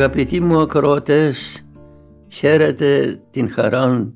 [0.00, 1.66] Αγαπητοί μου ακροατές,
[2.28, 4.12] χαίρετε την χαρά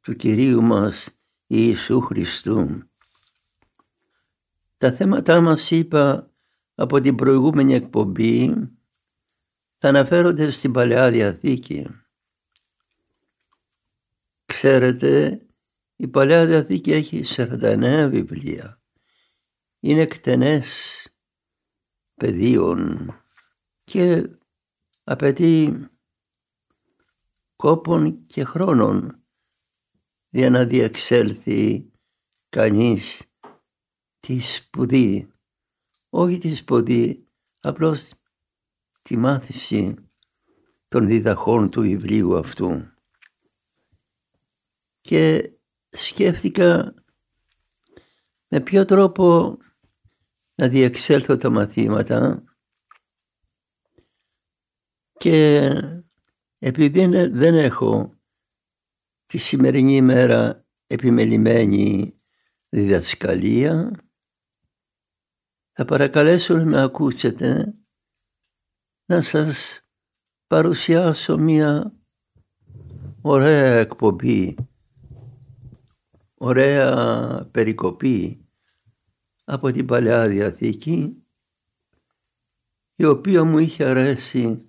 [0.00, 2.90] του Κυρίου μας Ιησού Χριστού.
[4.76, 6.30] Τα θέματα μας είπα
[6.74, 8.54] από την προηγούμενη εκπομπή
[9.78, 11.86] θα αναφέρονται στην Παλαιά Διαθήκη.
[14.46, 15.42] Ξέρετε,
[15.96, 18.80] η Παλαιά Διαθήκη έχει 49 βιβλία.
[19.80, 20.66] Είναι εκτενές
[22.14, 23.12] πεδίων
[23.84, 24.28] και
[25.10, 25.86] απαιτεί
[27.56, 29.22] κόπων και χρόνων
[30.28, 31.90] για να διεξέλθει
[32.48, 33.22] κανείς
[34.20, 35.32] της σπουδή.
[36.08, 37.26] Όχι της σπουδή,
[37.60, 38.12] απλώς
[39.02, 39.94] τη μάθηση
[40.88, 42.90] των διδαχών του βιβλίου αυτού.
[45.00, 45.52] Και
[45.88, 46.94] σκέφτηκα
[48.48, 49.56] με ποιο τρόπο
[50.54, 52.42] να διεξέλθω τα μαθήματα
[55.18, 55.70] και
[56.58, 58.12] επειδή δεν έχω
[59.26, 62.14] τη σημερινή ημέρα επιμελημένη
[62.68, 63.90] διδασκαλία
[65.72, 67.74] θα παρακαλέσω να με ακούσετε
[69.04, 69.80] να σας
[70.46, 71.92] παρουσιάσω μία
[73.20, 74.56] ωραία εκπομπή,
[76.34, 78.48] ωραία περικοπή
[79.44, 81.22] από την Παλαιά Διαθήκη
[82.94, 84.67] η οποία μου είχε αρέσει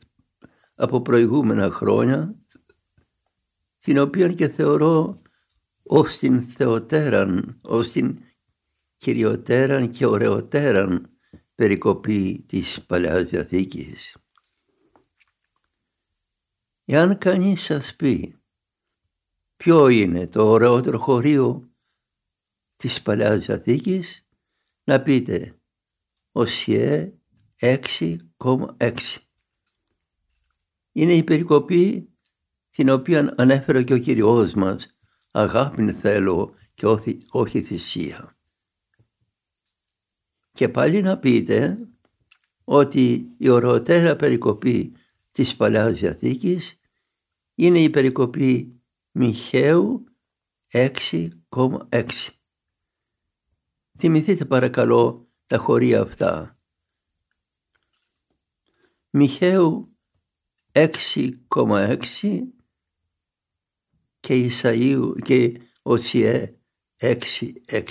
[0.81, 2.35] από προηγούμενα χρόνια
[3.79, 5.21] την οποία και θεωρώ
[5.83, 8.19] ως την θεοτέραν, ως την
[8.97, 11.09] κυριοτέραν και ωραιοτέραν
[11.55, 14.17] περικοπή της Παλαιάς Διαθήκης.
[16.85, 18.35] Εάν κανείς σας πει
[19.55, 21.69] ποιο είναι το ωραιότερο χωρίο
[22.75, 24.27] της Παλαιάς Διαθήκης,
[24.83, 25.59] να πείτε
[26.31, 27.13] Οσιέ
[27.59, 29.28] 6,6.
[30.99, 32.09] Είναι η περικοπή
[32.69, 34.97] την οποία ανέφερε και ο Κυριός μας
[35.31, 36.85] αγάπη θέλω και
[37.29, 38.37] όχι θυσία.
[40.51, 41.77] Και πάλι να πείτε
[42.63, 44.95] ότι η ωραιότερα περικοπή
[45.33, 46.79] της Παλαιάς Διαθήκης
[47.55, 50.03] είναι η περικοπή Μιχαίου
[50.71, 52.09] 6,6.
[53.97, 56.59] Θυμηθείτε παρακαλώ τα χωρία αυτά.
[59.09, 59.93] Μιχαίου
[60.79, 62.41] 6,6
[64.19, 66.55] και Ισαΐου και Οσιέ
[66.97, 67.83] 6,6.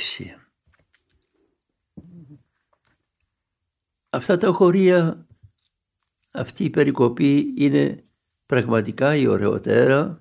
[4.10, 5.27] Αυτά τα χωρία,
[6.31, 8.04] αυτή η περικοπή είναι
[8.47, 10.19] πραγματικά η ωραιότερα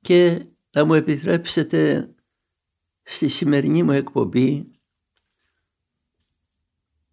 [0.00, 2.14] και να μου επιτρέψετε
[3.02, 4.70] στη σημερινή μου εκπομπή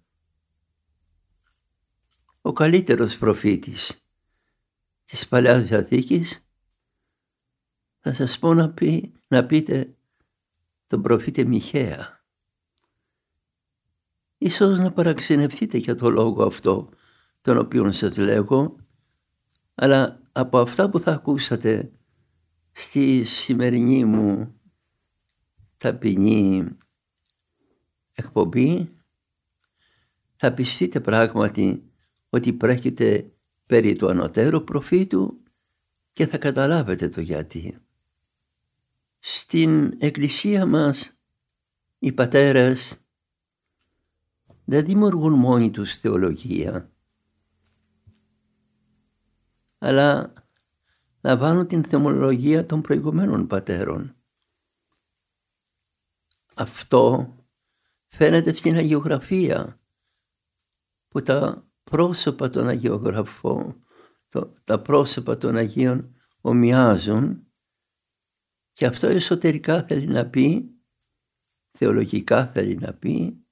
[2.42, 4.08] ο καλύτερος προφήτης
[5.06, 6.48] της Παλαιάς Διαθήκης;
[8.00, 9.96] Θα σας πω να, πει, να πείτε
[10.88, 12.26] τον προφήτη Μιχαία.
[14.38, 16.90] Ίσως να παραξενευτείτε για το λόγο αυτό
[17.42, 18.76] τον οποίο σας λέγω,
[19.76, 21.92] αλλά από αυτά που θα ακούσατε
[22.72, 24.60] στη σημερινή μου
[25.78, 26.78] ταπεινή
[28.12, 28.96] εκπομπή
[30.44, 31.92] θα πιστείτε πράγματι
[32.30, 33.32] ότι πρόκειται
[33.66, 35.44] περί του ανωτέρου προφήτου
[36.14, 37.78] και θα καταλάβετε το γιατί.
[39.20, 41.18] Στην εκκλησία μας
[42.00, 43.06] οι πατέρες
[44.66, 46.92] δεν δημιουργούν μόνοι τους θεολογία.
[49.78, 50.34] αλλά
[51.22, 54.16] να βάλουν την θεμολογία των προηγουμένων πατέρων.
[56.56, 57.34] Αυτό
[58.08, 59.81] φαίνεται στην αγιογραφία
[61.12, 63.84] που τα πρόσωπα των αγιογραφών,
[64.64, 67.48] τα πρόσωπα των Αγίων ομοιάζουν
[68.72, 70.70] και αυτό εσωτερικά θέλει να πει,
[71.78, 73.46] θεολογικά θέλει να πει,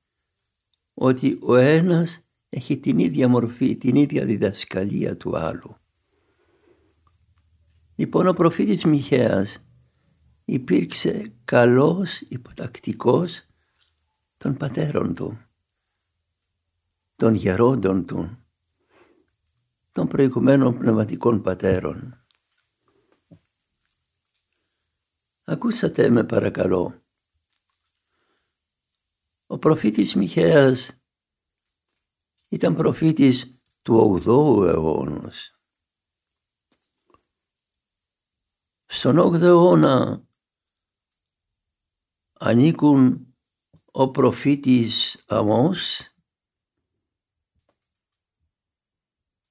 [0.93, 5.75] ότι ο ένας έχει την ίδια μορφή, την ίδια διδασκαλία του άλλου.
[7.95, 9.63] Λοιπόν ο προφήτης Μιχαίας
[10.45, 13.43] υπήρξε καλός υποτακτικός
[14.37, 15.48] των πατέρων του,
[17.19, 18.45] των γερόντων του,
[19.91, 22.25] των προηγουμένων πνευματικών πατέρων.
[25.43, 27.03] Ακούσατε με παρακαλώ.
[29.47, 31.01] Ο προφήτης Μιχαίας
[32.49, 35.59] ήταν προφήτης του 8ου αιώνος.
[38.85, 40.23] Στον 8ο αιώνα
[42.33, 43.33] ανήκουν
[43.91, 46.08] ο προφήτης Αμός,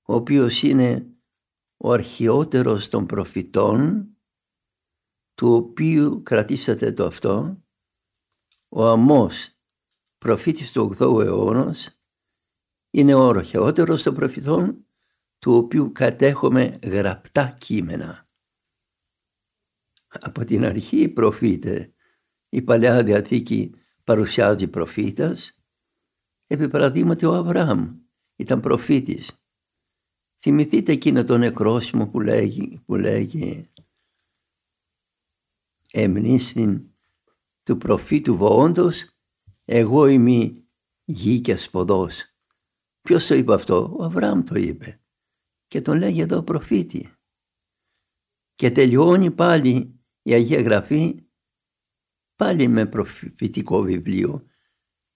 [0.08, 1.16] ο οποίος είναι
[1.76, 4.08] ο αρχαιότερος των προφητών,
[5.34, 7.62] του οποίου κρατήσατε το αυτό,
[8.69, 9.58] ο Αμός,
[10.19, 12.00] προφήτης του 8ου αιώνος,
[12.90, 14.87] είναι ο αρχαιότερος των προφητών,
[15.38, 18.28] του οποίου κατέχουμε γραπτά κείμενα
[20.08, 21.93] από την αρχή προφήτες.
[22.49, 23.75] Η Παλαιά Διαθήκη
[24.05, 25.58] παρουσιάζει προφήτας.
[26.46, 28.00] Επί παραδείγματι ο Αβραάμ
[28.37, 29.38] ήταν προφήτης.
[30.40, 33.70] Θυμηθείτε εκείνο το νεκρόσιμο που λέγει, που λέγει
[35.93, 36.90] εμνήστην
[37.62, 39.19] του προφήτου βοόντος
[39.64, 40.64] εγώ είμαι
[41.05, 42.35] γη και σποδός.
[43.00, 45.00] Ποιος το είπε αυτό, ο Αβραάμ το είπε
[45.67, 47.12] και τον λέγει εδώ προφήτη.
[48.55, 51.26] Και τελειώνει πάλι η Αγία Γραφή
[52.37, 54.46] πάλι με προφητικό βιβλίο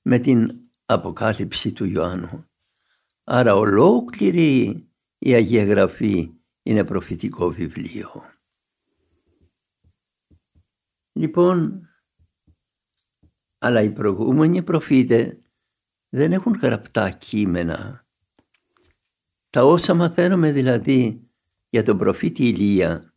[0.03, 2.51] με την Αποκάλυψη του Ιωάννου.
[3.25, 4.87] Άρα ολόκληρη
[5.25, 6.33] η Αγία Γραφή
[6.63, 8.25] είναι προφητικό βιβλίο.
[11.13, 11.89] Λοιπόν,
[13.59, 15.41] αλλά οι προηγούμενοι προφήτες
[16.09, 18.07] δεν έχουν γραπτά κείμενα.
[19.51, 21.31] Τα όσα μαθαίνουμε δηλαδή
[21.69, 23.15] για τον προφήτη Ηλία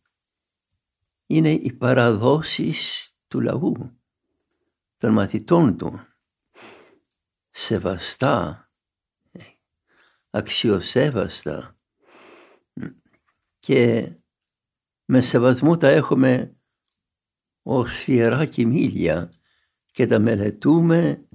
[1.26, 4.00] είναι οι παραδόσεις του λαού,
[4.96, 6.00] των μαθητών του.
[7.50, 8.70] Σεβαστά,
[10.30, 11.75] αξιοσέβαστα
[13.66, 14.12] και
[15.04, 16.56] με σεβασμό τα έχουμε
[17.62, 19.32] ως ιερά κοιμήλια
[19.86, 21.28] και τα μελετούμε,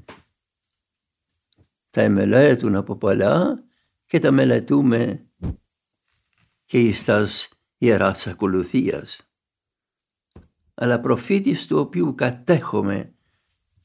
[1.90, 3.64] τα εμελέτουν από πολλά
[4.06, 5.28] και τα μελετούμε
[6.66, 9.32] και εις τας ιεράς ακολουθίας
[10.74, 13.16] αλλά προφήτης του οποίου κατέχομαι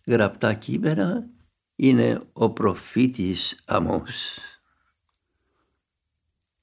[0.07, 1.31] γραπτά κείμενα
[1.77, 4.39] είναι ο προφήτης Αμός.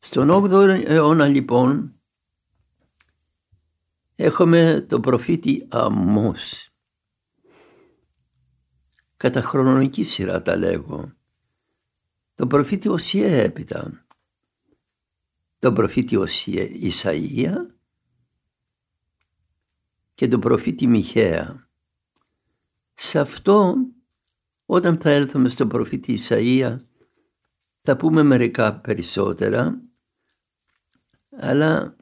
[0.05, 1.99] Στον 8ο αιώνα λοιπόν
[4.15, 6.69] έχουμε τον προφήτη Αμός.
[9.17, 11.13] Κατά χρονολογική σειρά τα λέγω.
[12.35, 14.05] Τον προφήτη Οσιέ έπειτα.
[15.59, 17.53] Τον προφήτη Οσιέ Ισαΐα
[20.13, 21.69] και τον προφήτη Μιχαία.
[22.93, 23.75] Σε αυτό
[24.65, 26.77] όταν θα έλθουμε στον προφήτη Ισαΐα
[27.81, 29.77] θα πούμε μερικά περισσότερα
[31.39, 31.95] αλλά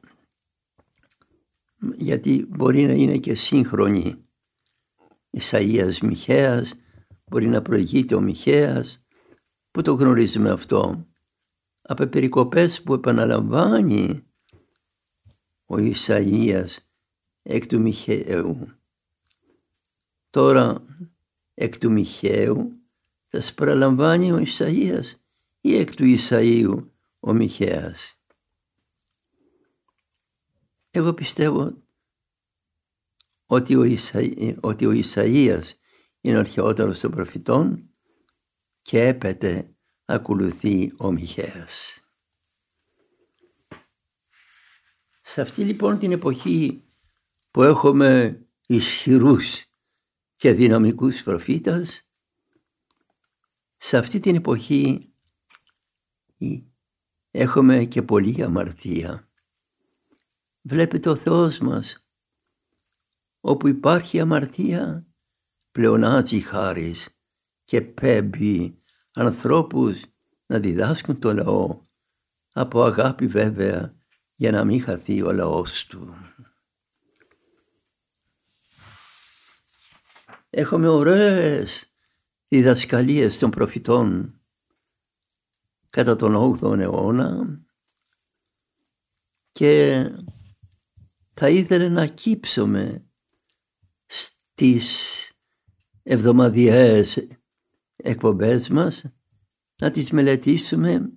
[1.96, 4.24] γιατί μπορεί να είναι και σύγχρονη
[5.30, 6.74] Ισαΐας Μιχαίας
[7.24, 9.04] μπορεί να προηγείται ο Μιχαίας
[9.70, 11.06] που το γνωρίζουμε αυτό;
[11.82, 14.26] Από περικοπές που επαναλαμβάνει
[15.66, 16.76] ο Ισαΐας
[17.42, 18.68] εκ του Μιχαίου.
[20.30, 20.82] Τώρα
[21.54, 22.72] εκ του Μιχαίου
[23.28, 25.14] θα σπαραλαμβάνει ο Ισαΐας
[25.60, 28.21] ή εκ του Ισαΐου ο Μιχαίας;
[30.94, 31.82] Εγώ πιστεύω
[33.46, 35.62] ότι ο, Ισαΐ, ότι ο Ισαΐας
[36.20, 37.90] είναι ο αρχαιότερος των προφητών
[38.82, 42.00] και έπεται ακολουθεί ο Μιχαίας.
[45.22, 46.84] Σε αυτή λοιπόν την εποχή
[47.50, 49.66] που έχουμε ισχυρούς
[50.36, 52.08] και δυναμικούς προφήτας,
[53.76, 55.12] σε αυτή την εποχή
[57.30, 59.31] έχουμε και πολλή αμαρτία.
[60.62, 62.06] Βλέπετε ο Θεός μας,
[63.40, 65.06] όπου υπάρχει αμαρτία,
[65.70, 67.08] πλεονάζει χάρις
[67.64, 70.04] και πέμπει ανθρώπους
[70.46, 71.86] να διδάσκουν το λαό,
[72.52, 73.96] από αγάπη βέβαια
[74.34, 76.14] για να μην χαθεί ο λαός του.
[80.50, 81.92] Έχουμε ωραίες
[82.48, 84.40] διδασκαλίες των προφητών.
[85.90, 87.60] Κατά τον 8ο αιώνα
[89.52, 90.04] και
[91.34, 93.06] θα ήθελε να κύψουμε
[94.06, 95.16] στις
[96.02, 97.28] εβδομαδιαίες
[97.96, 99.04] εκπομπές μας
[99.76, 101.12] να τις μελετήσουμε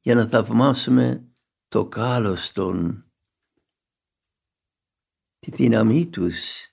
[0.00, 1.28] για να θαυμάσουμε
[1.68, 3.04] το κάλος των,
[5.38, 6.66] τη δύναμή τους,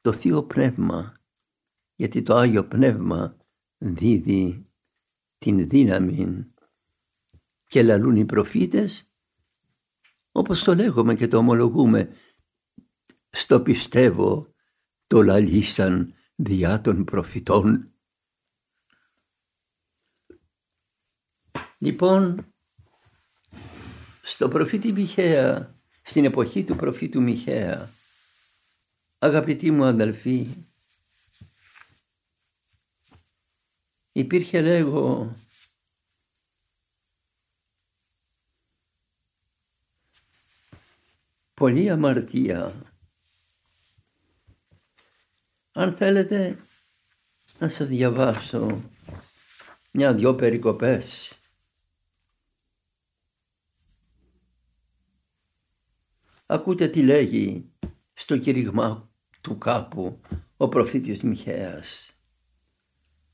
[0.00, 1.20] το Θείο Πνεύμα,
[1.94, 3.36] γιατί το Άγιο Πνεύμα
[3.78, 4.70] δίδει
[5.38, 6.50] την δύναμη.
[7.68, 9.10] Και λαλούν οι προφήτες
[10.36, 12.16] όπως το λέγουμε και το ομολογούμε
[13.30, 14.54] στο πιστεύω
[15.06, 17.94] το λαλήσαν διά των προφητών.
[21.78, 22.54] Λοιπόν,
[24.22, 27.90] στο προφήτη Μιχαία, στην εποχή του προφήτου Μιχαία,
[29.18, 30.46] αγαπητοί μου αδελφοί,
[34.12, 35.36] υπήρχε λέγω
[41.56, 42.82] πολλή αμαρτία.
[45.72, 46.58] Αν θέλετε
[47.58, 48.90] να σας διαβάσω
[49.92, 51.40] μια-δυο περικοπές.
[56.46, 57.72] Ακούτε τι λέγει
[58.14, 59.10] στο κηρυγμά
[59.40, 60.20] του κάπου
[60.56, 62.10] ο προφήτης Μιχαίας.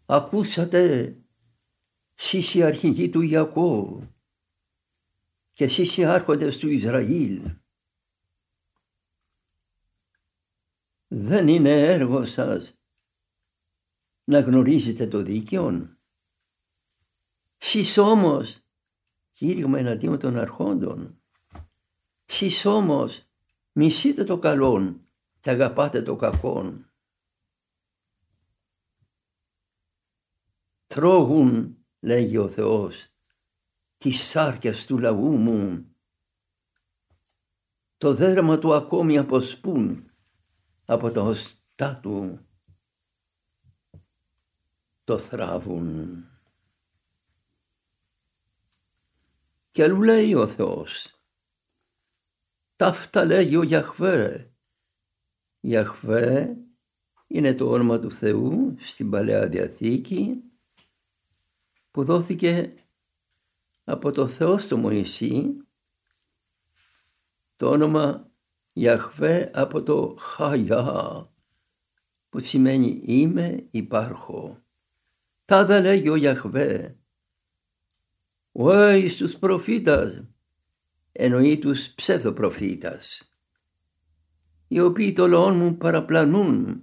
[0.07, 1.17] Ακούσατε
[2.14, 4.02] εσείς οι αρχηγοί του Ιακώβ
[5.52, 7.61] και εσείς οι άρχοντες του Ισραήλ
[11.14, 12.75] δεν είναι έργο σας
[14.25, 15.97] να γνωρίζετε το δίκαιο.
[17.57, 18.61] Σεις όμως
[19.31, 21.23] κήρυγμα εναντίον των αρχόντων.
[22.25, 23.25] Σεις όμως
[23.73, 25.07] μισείτε το καλόν
[25.40, 26.92] και αγαπάτε το κακόν.
[30.87, 33.09] Τρώγουν, λέγει ο Θεός,
[33.99, 35.95] τη σάρκια του λαού μου.
[37.97, 40.12] Το δέρμα του ακόμη αποσπούν
[40.85, 42.47] από τα οστά του
[45.05, 46.25] το θράβουν.
[49.71, 51.21] Και αλλού λέει ο Θεός,
[52.77, 54.53] ταύτα λέγει ο Γιαχβέ.
[55.61, 56.57] Γιαχβέ
[57.27, 60.43] είναι το όνομα του Θεού στην Παλαιά Διαθήκη
[61.91, 62.75] που δόθηκε
[63.85, 65.57] από το Θεό στο Μωυσή
[67.57, 68.32] το όνομα
[68.73, 71.31] Ιαχβέ από το Χαϊά
[72.29, 74.62] που σημαίνει είμαι υπάρχω.
[75.45, 76.97] Τάδα λέγει ο Ιαχβέ.
[78.52, 80.23] Ωε τους προφήτας
[81.12, 83.33] εννοεί τους ψευδοπροφήτας
[84.73, 86.83] οι οποίοι το λαό μου παραπλανούν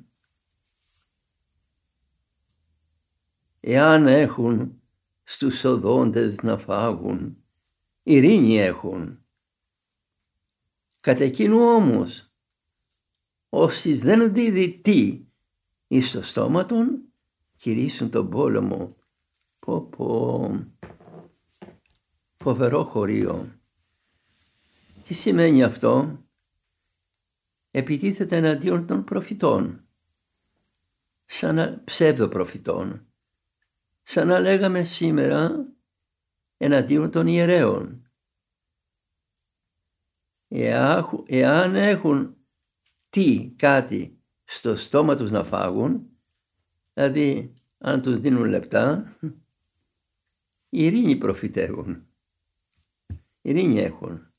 [3.59, 4.81] εάν έχουν
[5.23, 7.43] στους οδόντες να φάγουν
[8.03, 9.19] ειρήνη έχουν
[11.01, 12.31] Κατ' εκείνου όμως,
[13.49, 15.25] όσοι δεν δίδει τι
[15.87, 17.13] εις το στόμα των,
[17.55, 18.95] κηρύσουν τον πόλεμο.
[19.59, 20.67] Πω πω,
[22.37, 23.59] φοβερό χωρίο.
[25.03, 26.23] Τι σημαίνει αυτό,
[27.71, 29.87] επιτίθεται εναντίον των προφητών,
[31.25, 33.07] σαν ψεύδο προφητών,
[34.03, 35.67] σαν να λέγαμε σήμερα
[36.57, 38.08] εναντίον των ιερέων
[41.25, 42.37] εάν έχουν
[43.09, 46.09] τι κάτι στο στόμα τους να φάγουν,
[46.93, 49.17] δηλαδή αν τους δίνουν λεπτά,
[50.69, 52.07] ειρήνη προφητεύουν.
[53.41, 54.33] Ειρήνη έχουν.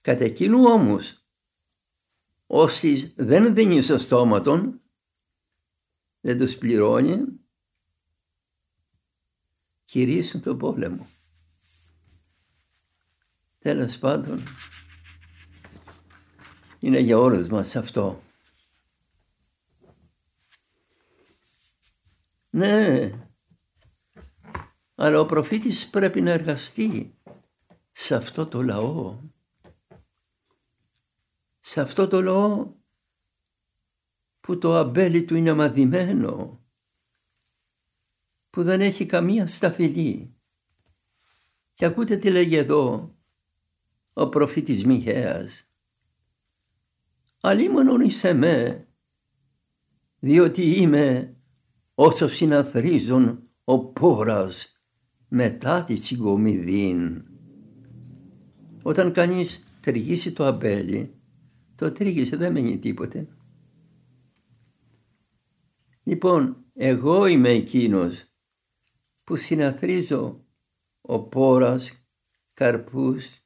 [0.00, 1.26] Κατά εκείνου όμως,
[2.46, 4.80] όσοι δεν δίνει στο στόμα των,
[6.20, 7.24] δεν τους πληρώνει,
[9.84, 11.06] κηρύσουν τον πόλεμο.
[13.64, 14.42] Τέλο πάντων,
[16.78, 18.22] είναι για όλους μας αυτό.
[22.50, 23.10] Ναι,
[24.94, 27.18] αλλά ο προφήτης πρέπει να εργαστεί
[27.92, 29.20] σε αυτό το λαό.
[31.60, 32.72] Σε αυτό το λαό
[34.40, 36.64] που το αμπέλι του είναι μαδημένο,
[38.50, 40.34] που δεν έχει καμία σταφυλή.
[41.74, 43.14] Και ακούτε τι λέγει εδώ
[44.14, 45.68] ο προφήτης Μιχαίας.
[47.40, 48.88] Αλλήμωνον εις εμέ,
[50.18, 51.36] διότι είμαι
[51.94, 54.80] όσο συναθρίζουν ο πόρας
[55.28, 57.24] μετά τη συγκομιδήν.
[58.82, 61.14] Όταν κανείς τριγύσει το αμπέλι,
[61.74, 63.28] το τρίγησε, δεν μένει τίποτε.
[66.02, 68.24] Λοιπόν, εγώ είμαι εκείνος
[69.24, 70.44] που συναθρίζω
[71.00, 71.92] ο πόρας,
[72.52, 73.43] καρπούς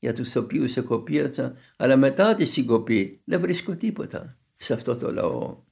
[0.00, 5.62] για τους οποίους εκοπίασα, αλλά μετά τη συγκοπή δεν βρίσκω τίποτα σε αυτό το λαό.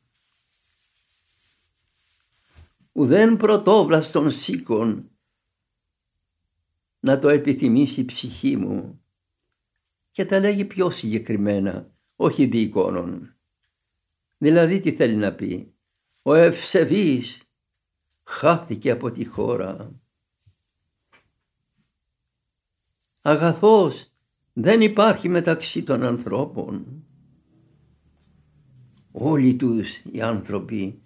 [2.92, 5.10] Ουδέν πρωτόβλαστον σήκων
[7.00, 9.02] να το επιθυμήσει η ψυχή μου
[10.10, 13.36] και τα λέγει πιο συγκεκριμένα, όχι διεικόνων.
[14.38, 15.74] Δηλαδή τι θέλει να πει;
[16.22, 17.42] Ο ευσεβής
[18.24, 20.00] χάθηκε από τη χώρα.
[23.22, 24.07] Αγαθός
[24.60, 27.04] δεν υπάρχει μεταξύ των ανθρώπων.
[29.12, 31.02] Όλοι τους οι άνθρωποι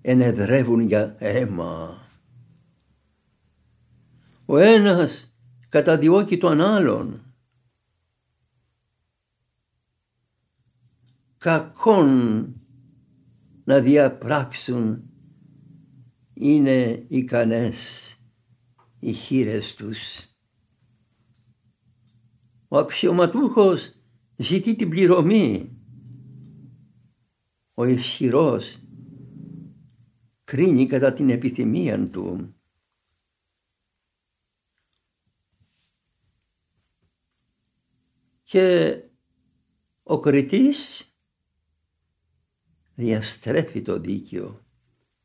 [0.00, 2.02] ενεδρεύουν για αίμα.
[4.44, 5.36] Ο ένας
[5.68, 7.22] καταδιώκει τον άλλον.
[11.38, 12.54] Κακόν
[13.64, 15.02] να διαπράξουν
[16.34, 18.12] είναι ικανές
[18.98, 20.27] οι χείρες τους.
[22.68, 23.94] Ο αξιωματούχος
[24.36, 25.76] ζητεί την πληρωμή.
[27.74, 28.78] Ο ισχυρός
[30.44, 32.54] κρίνει κατά την επιθυμία του.
[38.42, 39.00] Και
[40.02, 41.12] ο κριτής
[42.94, 44.64] διαστρέφει το δίκαιο,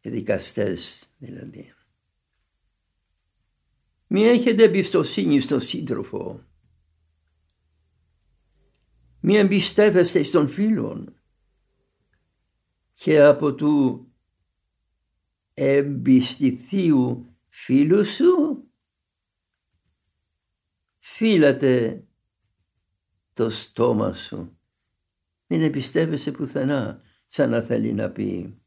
[0.02, 1.74] οι δικαστές δηλαδή.
[4.08, 6.53] Μη έχετε εμπιστοσύνη στο σύντροφο.
[9.26, 11.16] Μη εμπιστεύεστε στον φίλον.
[12.94, 14.08] Και από του
[15.54, 18.64] εμπιστηθείου φίλου σου
[21.00, 22.04] φύλατε
[23.34, 24.58] το στόμα σου.
[25.48, 28.62] Μην εμπιστεύεσαι πουθενά σαν να θέλει να πει.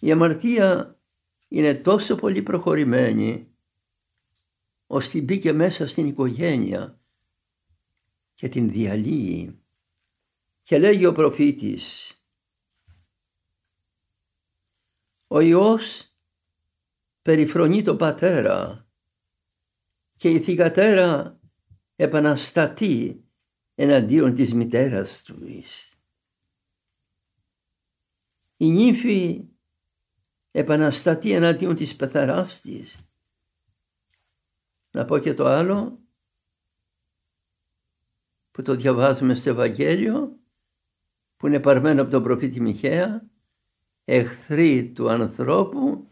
[0.00, 0.98] Η αμαρτία
[1.48, 3.52] είναι τόσο πολύ προχωρημένη
[4.86, 6.97] ώστε μπήκε μέσα στην οικογένεια
[8.38, 9.62] και την διαλύει.
[10.62, 12.12] Και λέγει ο προφήτης
[15.26, 16.14] ο Υιός
[17.22, 18.86] περιφρονεί τον πατέρα
[20.16, 21.40] και η θυγατέρα
[21.96, 23.24] επαναστατεί
[23.74, 25.44] εναντίον της μητέρας του.
[28.56, 29.44] Η νύφη
[30.50, 32.98] επαναστατεί εναντίον της πεθαράς της.
[34.90, 36.07] Να πω και το άλλο
[38.58, 40.38] που το διαβάζουμε στο Ευαγγέλιο
[41.36, 43.28] που είναι παρμένο από τον προφήτη Μιχαία
[44.04, 46.08] εχθροί του ανθρώπου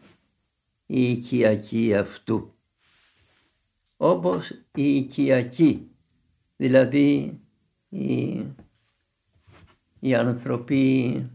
[0.85, 2.53] η οικιακή αυτού.
[3.97, 5.91] Όπως η οικιακή,
[6.55, 7.39] δηλαδή
[7.89, 8.45] οι,
[9.99, 11.29] οι άνθρωποι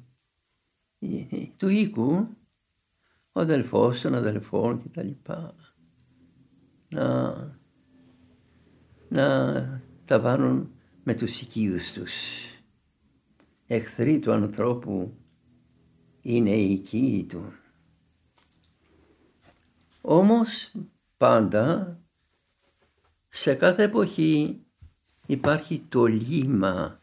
[1.56, 2.26] του οίκου,
[3.32, 5.10] ο αδελφός των αδελφών κτλ.
[6.88, 7.34] Να,
[9.08, 10.70] να τα βάλουν
[11.02, 12.12] με τους οικείους τους.
[13.66, 15.16] Εχθροί του ανθρώπου
[16.20, 17.52] είναι η οικοί του.
[20.00, 20.74] Όμως
[21.16, 21.98] πάντα
[23.28, 24.60] σε κάθε εποχή
[25.26, 27.00] υπάρχει το λίμα,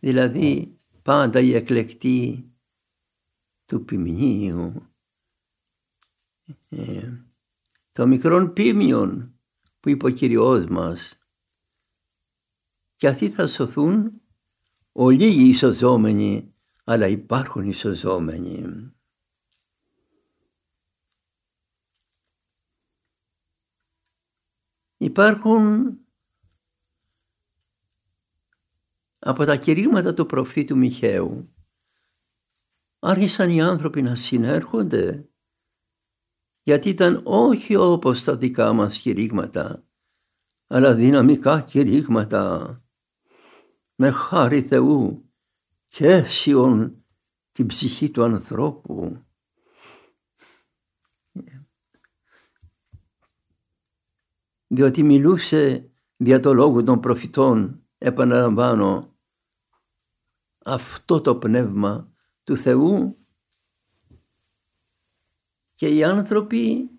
[0.00, 2.50] δηλαδή πάντα η εκλεκτή
[3.66, 4.86] του ποιμνίου,
[6.68, 7.12] ε,
[7.92, 9.34] το μικρόν πίμιον
[9.80, 11.18] που είπε ο Κυριός μας
[12.96, 14.20] και αυτοί θα σωθούν
[14.92, 16.54] όλοι οι ισοζόμενοι
[16.84, 18.90] αλλά υπάρχουν ισοζόμενοι.
[24.96, 25.96] Υπάρχουν
[29.18, 31.54] από τα κηρύγματα του προφήτου Μιχαίου
[32.98, 35.28] άρχισαν οι άνθρωποι να συνέρχονται
[36.62, 39.84] γιατί ήταν όχι όπως τα δικά μας κηρύγματα
[40.66, 42.80] αλλά δυναμικά κηρύγματα
[43.96, 45.30] με χάρη Θεού
[45.88, 47.04] και αίσιον
[47.52, 49.24] την ψυχή του ανθρώπου.
[54.66, 59.16] Διότι μιλούσε δια το λόγο των προφητών, επαναλαμβάνω,
[60.64, 62.12] αυτό το πνεύμα
[62.44, 63.18] του Θεού
[65.74, 66.90] και οι άνθρωποι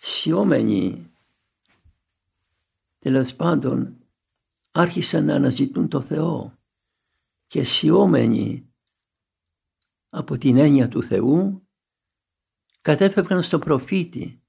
[0.00, 1.07] σιώμενοι
[2.98, 3.98] τέλος πάντων
[4.70, 6.58] άρχισαν να αναζητούν το Θεό
[7.46, 8.72] και σιώμενοι
[10.08, 11.68] από την έννοια του Θεού
[12.82, 14.42] κατέφευγαν στο προφήτη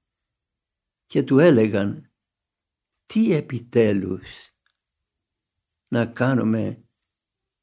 [1.06, 2.12] και του έλεγαν
[3.06, 4.54] τι επιτέλους
[5.88, 6.84] να κάνουμε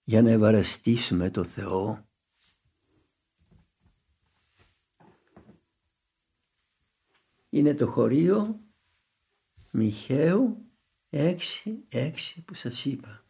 [0.04, 2.08] για να ευαρεστήσουμε το Θεό;
[7.50, 8.60] Είναι το χωρίο
[9.72, 10.67] Μιχαίου
[11.10, 11.38] 6,
[11.90, 12.12] 6
[12.46, 13.26] που σας είπα.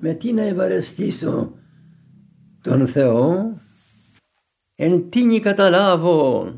[0.00, 1.58] Με τι να ευαρεστήσω
[2.62, 3.60] τον Θεό,
[4.74, 6.52] εν τίνη καταλάβω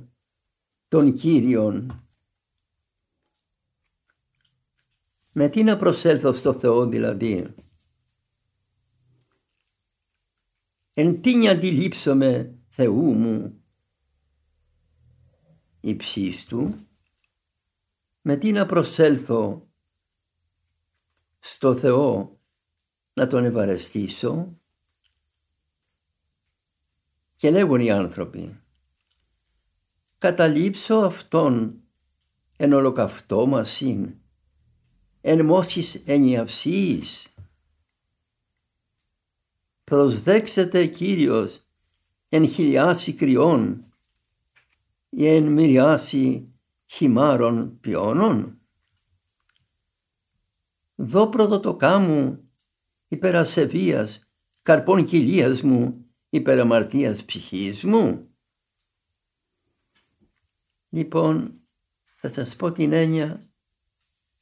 [0.88, 2.06] τον Κύριον.
[5.32, 7.54] Με τι να προσέλθω στο Θεό δηλαδή;
[10.94, 13.62] Εν τίνη αντιλήψομαι Θεού μου
[15.80, 16.86] υψίστου,
[18.22, 19.68] με τι να προσέλθω
[21.38, 22.40] στο Θεό
[23.12, 24.56] να τον ευαρεστήσω;
[27.36, 28.62] Και λέγουν οι άνθρωποι
[30.18, 31.82] καταλήψω αυτόν
[32.56, 34.14] εν ολοκαυτό μασίν
[35.20, 37.34] εν μόσχης ενιαυσίης
[39.84, 41.62] προσδέξετε Κύριος
[42.28, 43.84] εν χιλιάσι κρυών
[45.08, 46.51] ή εν μυριάσι
[46.92, 48.60] χυμάρων πιόνων.
[50.94, 52.50] Δώ πρωτοτοκά μου
[53.08, 54.30] υπερασεβίας
[54.62, 58.28] καρπών κοιλίας μου υπεραμαρτίας ψυχής μου.
[60.88, 61.60] Λοιπόν,
[62.16, 63.50] θα σας πω την έννοια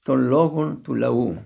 [0.05, 1.43] των λόγων του λαού.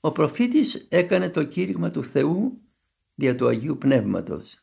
[0.00, 2.60] Ο προφήτης έκανε το κήρυγμα του Θεού
[3.14, 4.62] δια του Αγίου Πνεύματος.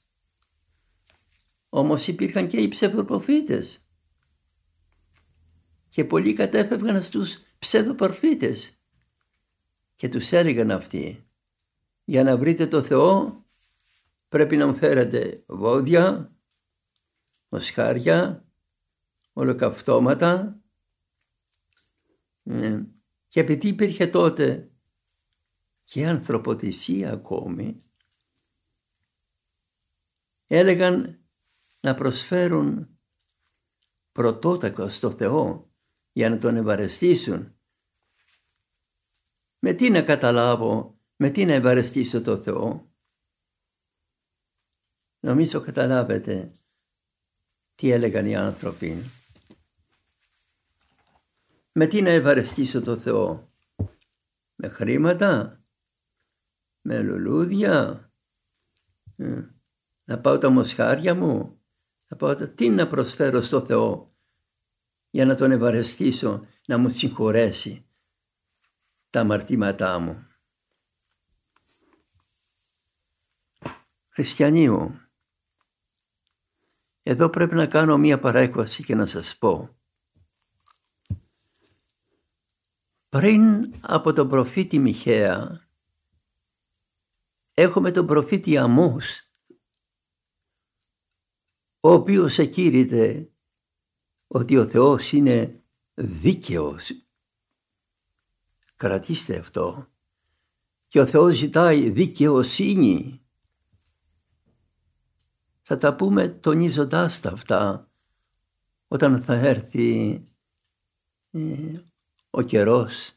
[1.69, 3.84] Όμως υπήρχαν και οι ψευδοπροφήτες
[5.95, 8.79] και πολλοί κατέφευγαν στους ψευδοπροφήτες
[9.95, 11.29] και τους έλεγαν αυτοί.
[12.03, 13.43] Για να βρείτε το Θεό
[14.29, 16.35] πρέπει να μου φέρετε βόδια,
[17.49, 18.45] μοσχάρια,
[19.33, 20.61] ολοκαυτώματα.
[22.43, 22.83] Ε,
[23.27, 24.71] και επειδή υπήρχε τότε
[25.83, 27.83] και ανθρωποθυσία ακόμη
[30.47, 31.19] έλεγαν
[31.79, 32.97] να προσφέρουν
[34.11, 35.69] πρωτότακο στο Θεό
[36.15, 37.55] για να τον ευαρεστήσουν.
[39.59, 42.93] Με τι να καταλάβω, με τι να ευαρεστήσω το Θεό;
[45.19, 46.51] Νομίζω καταλάβετε
[47.75, 49.03] τι έλεγαν οι άνθρωποι.
[51.71, 53.51] Με τι να ευαρεστήσω το Θεό;
[54.55, 55.63] Με χρήματα,
[56.81, 58.09] με λουλούδια,
[59.15, 59.41] ε,
[60.03, 61.61] να πάω τα μοσχάρια μου,
[62.07, 62.49] να πάω τα...
[62.49, 64.14] τι να προσφέρω στο Θεό;
[65.15, 67.85] Για να τον ευαρεστήσω να μου συγχωρέσει
[69.09, 70.27] τα αμαρτήματά μου.
[74.09, 75.01] Χριστιανοί μου,
[77.03, 79.79] εδώ πρέπει να κάνω μία παρέκβαση και να σας πω.
[83.09, 85.67] Πριν από τον προφήτη Μιχαία
[87.53, 89.31] έχουμε τον προφήτη Αμούς
[91.79, 93.29] ο οποίος εκήρυτε
[94.27, 96.91] ότι ο Θεός είναι δίκαιος.
[98.75, 99.87] Κρατήστε αυτό.
[100.87, 103.21] Και ο Θεός ζητάει δικαιοσύνη.
[105.61, 107.89] Θα τα πούμε τονίζοντάς τα αυτά
[108.87, 110.23] όταν θα έρθει
[111.31, 111.81] ε,
[112.29, 113.11] ο καιρός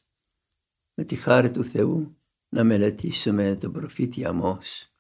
[0.95, 2.17] με τη χάρη του Θεού
[2.49, 4.93] να μελετήσουμε τον προφήτη Αμός.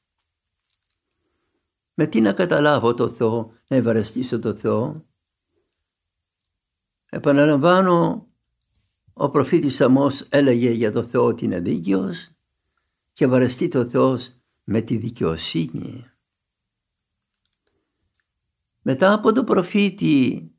[1.94, 5.07] Με τι να καταλάβω το Θεό, να ευαρεστήσω το Θεό;
[7.10, 8.28] Επαναλαμβάνω,
[9.12, 12.30] ο προφήτης Αμός έλεγε για το Θεό ότι είναι δίκαιος
[13.12, 16.10] και βαρεστεί το Θεός με τη δικαιοσύνη.
[18.82, 20.50] Μετά από το προφήτη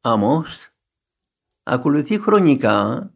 [0.00, 0.70] Αμός
[1.62, 3.12] ακολουθεί χρονικά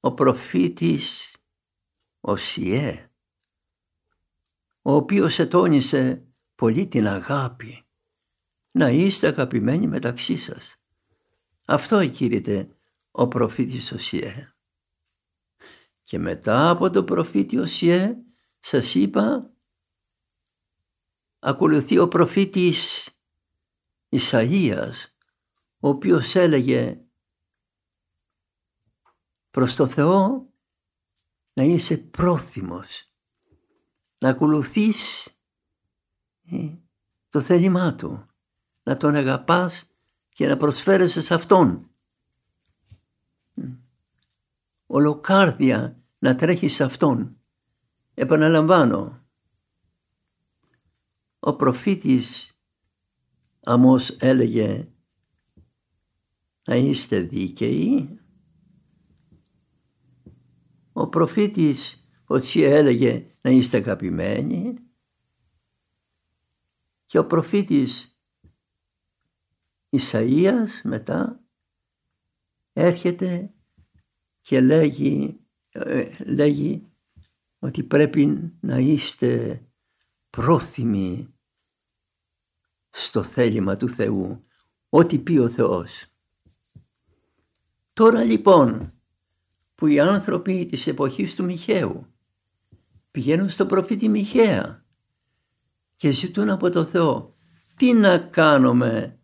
[0.00, 1.36] ο προφήτης
[2.20, 3.10] Οσιέ
[4.82, 7.87] ο οποίος ετώνησε πολύ την αγάπη
[8.72, 10.76] να είστε αγαπημένοι μεταξύ σας.
[11.64, 12.76] Αυτό εκείρεται
[13.10, 14.52] ο προφήτης Οσιέ.
[16.02, 18.16] Και μετά από το προφήτη Οσιέ
[18.60, 19.52] σας είπα
[21.38, 23.10] ακολουθεί ο προφήτης
[24.08, 24.94] Ισαΐας
[25.78, 27.00] ο οποίος έλεγε
[29.50, 30.52] προς το Θεό
[31.52, 33.12] να είσαι πρόθυμος
[34.18, 35.26] να ακολουθείς
[36.50, 36.74] ε,
[37.28, 38.27] το θέλημά Του
[38.88, 39.90] να τον αγαπάς
[40.28, 41.90] και να προσφέρεσαι σε Αυτόν.
[44.86, 47.36] Ολοκάρδια να τρέχεις σε Αυτόν.
[48.14, 49.26] Επαναλαμβάνω,
[51.38, 52.52] ο προφήτης
[53.60, 54.88] Αμός έλεγε
[56.64, 58.20] να είστε δίκαιοι.
[60.92, 64.74] Ο προφήτης Οσία έλεγε να είστε αγαπημένοι.
[67.04, 68.17] Και ο προφήτης
[69.90, 71.40] Ισαΐας μετά
[72.72, 73.52] έρχεται
[74.40, 76.86] και λέγει, ε, λέγει
[77.58, 79.62] ότι πρέπει να είστε
[80.30, 81.34] πρόθυμοι
[82.90, 84.44] στο θέλημα του Θεού,
[84.88, 86.06] ό,τι πει ο Θεός.
[87.92, 88.92] Τώρα λοιπόν
[89.74, 92.06] που οι άνθρωποι της εποχής του Μιχαίου
[93.10, 94.84] πηγαίνουν στο προφήτη Μιχαία
[95.96, 97.36] και ζητούν από το Θεό
[97.76, 99.17] τι να κάνουμε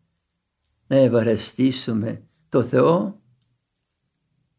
[0.87, 3.23] να ευαρεστήσουμε το Θεό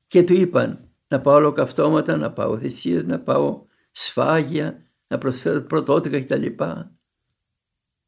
[0.07, 6.21] και του είπαν να πάω ολοκαυτώματα, να πάω θυσίες, να πάω σφάγια, να προσφέρω πρωτότυπα
[6.21, 6.45] κτλ.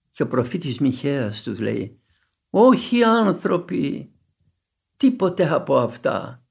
[0.10, 2.02] Και ο προφήτης Μιχαίας τους λέει
[2.50, 4.16] όχι άνθρωποι
[4.98, 6.46] τίποτε από αυτά.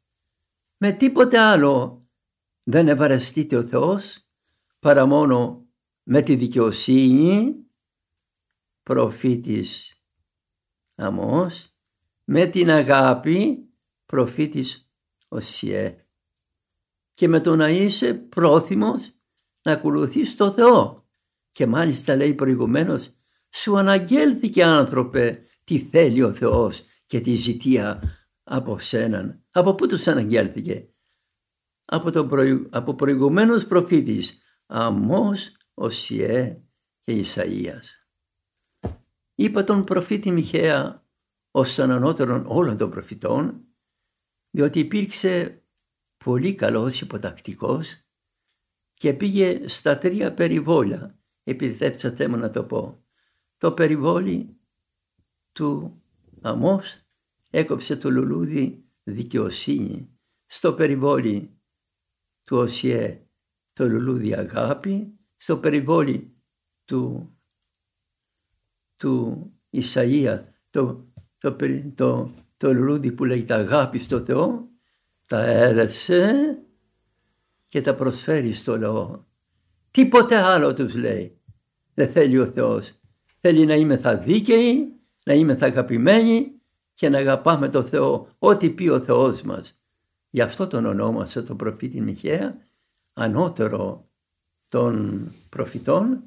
[0.76, 2.06] Με τίποτε άλλο
[2.62, 4.28] δεν ευαρεστείτε ο Θεός
[4.78, 5.66] παρά μόνο
[6.02, 7.54] με τη δικαιοσύνη
[8.82, 9.95] προφήτης
[10.96, 11.70] Αμός
[12.24, 13.68] με την αγάπη
[14.06, 14.90] προφήτης
[15.28, 15.96] Οσιέ
[17.14, 19.12] και με το να είσαι πρόθυμος
[19.62, 21.06] να ακολουθείς το Θεό
[21.50, 23.10] και μάλιστα λέει προηγουμένως
[23.50, 28.02] σου αναγγέλθηκε άνθρωπε τι θέλει ο Θεός και τη ζητία
[28.44, 29.44] από σέναν.
[29.50, 30.88] Από πού τους αναγγέλθηκε;
[31.84, 32.68] Από, τον προηγου...
[32.70, 36.62] από προηγουμένους προφήτης Αμός, Οσιέ
[37.04, 37.95] και Ισαΐας.
[39.38, 41.06] Είπα τον προφήτη Μιχαία
[41.50, 43.66] ως τον ανώτερον όλων των προφητών
[44.50, 45.62] διότι υπήρξε
[46.24, 48.00] πολύ καλός υποτακτικός
[48.94, 53.04] και πήγε στα τρία περιβόλια, επιτρέψατε μου να το πω.
[53.56, 54.56] Το περιβόλι
[55.52, 56.02] του
[56.40, 57.00] Αμός
[57.50, 60.18] έκοψε το λουλούδι δικαιοσύνη.
[60.46, 61.60] Στο περιβόλι
[62.44, 63.26] του Οσιέ
[63.72, 66.36] το λουλούδι αγάπη, στο περιβόλι
[66.84, 67.35] του,
[68.96, 71.06] του Ισαΐα το,
[71.38, 71.56] το,
[71.94, 74.68] το, το λουλούδι που λέγεται αγάπη στο Θεό,
[75.26, 76.58] τα έρεσε
[77.68, 79.24] και τα προσφέρει στο λαό.
[79.90, 81.40] Τίποτε άλλο τους λέει.
[81.94, 82.92] Δεν θέλει ο Θεός.
[83.40, 86.52] Θέλει να είμαι θα δίκαιοι, να είμαι θα αγαπημένοι
[86.94, 89.78] και να αγαπάμε τον Θεό, ό,τι πει ο Θεός μας.
[90.30, 92.56] Γι' αυτό τον ονόμασε τον προφήτη Μιχαία,
[93.12, 94.08] ανώτερο
[94.68, 96.22] των προφητών,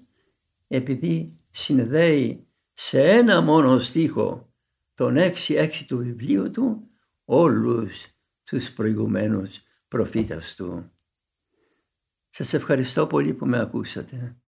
[0.68, 2.48] επειδή συνδέει
[2.82, 4.54] σε ένα μόνο στίχο
[4.94, 6.90] τον έξι-έξι του βιβλίου του
[7.26, 8.08] όλους
[8.44, 10.92] τους προηγουμένους προφήτας του.
[12.30, 14.42] Σας ευχαριστώ πολύ που με ακούσατε.